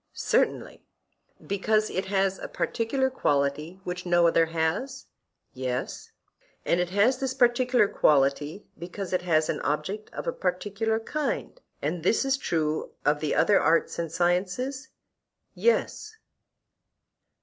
Certainly. 0.15 0.81
Because 1.45 1.91
it 1.91 2.05
has 2.05 2.39
a 2.39 2.47
particular 2.47 3.11
quality 3.11 3.79
which 3.83 4.03
no 4.03 4.25
other 4.27 4.47
has? 4.47 5.05
Yes. 5.53 6.09
And 6.65 6.79
it 6.79 6.89
has 6.89 7.19
this 7.19 7.35
particular 7.35 7.87
quality 7.87 8.65
because 8.79 9.13
it 9.13 9.21
has 9.21 9.47
an 9.47 9.59
object 9.61 10.11
of 10.11 10.25
a 10.25 10.33
particular 10.33 10.99
kind; 10.99 11.61
and 11.83 12.01
this 12.01 12.25
is 12.25 12.37
true 12.37 12.93
of 13.05 13.19
the 13.19 13.35
other 13.35 13.59
arts 13.61 13.99
and 13.99 14.11
sciences? 14.11 14.89
Yes. 15.53 16.15